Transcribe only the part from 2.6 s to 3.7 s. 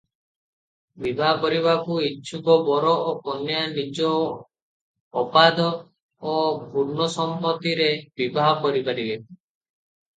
ବର ଓ କନ୍ୟା